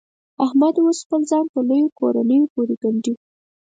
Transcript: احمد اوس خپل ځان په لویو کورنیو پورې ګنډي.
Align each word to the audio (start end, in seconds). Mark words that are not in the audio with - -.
احمد 0.45 0.75
اوس 0.81 0.97
خپل 1.05 1.21
ځان 1.31 1.45
په 1.53 1.59
لویو 1.67 1.93
کورنیو 1.99 2.51
پورې 2.53 2.75
ګنډي. 2.83 3.13